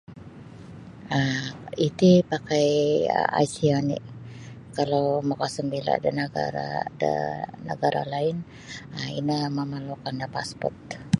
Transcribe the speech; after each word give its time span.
um 1.17 1.45
Iti 1.87 2.11
pakai 2.31 2.67
IC 3.45 3.55
oni 3.79 3.97
kalau 4.77 5.05
makasambila 5.29 5.93
da 6.03 6.09
nagara 6.19 6.67
da 7.01 7.13
nagara 7.67 8.01
lain 8.13 8.37
um 8.97 9.09
ino 9.19 9.37
mamarlukan 9.57 10.15
da 10.21 10.27
passport. 10.35 10.85